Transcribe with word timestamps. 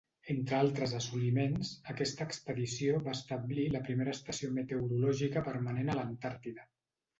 Entre 0.33 0.55
altres 0.59 0.93
assoliments, 0.99 1.73
aquesta 1.93 2.27
expedició 2.29 2.97
va 3.09 3.15
establir 3.19 3.67
la 3.77 3.83
primera 3.91 4.17
estació 4.19 4.51
meteorològica 4.59 5.47
permanent 5.53 5.95
a 5.97 6.01
l'Antàrtida. 6.03 6.69